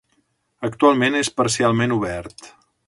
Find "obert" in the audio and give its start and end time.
1.99-2.51